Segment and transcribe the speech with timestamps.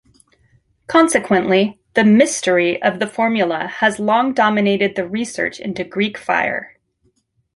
[0.87, 6.79] Consequently, the "mystery" of the formula has long dominated the research into Greek fire.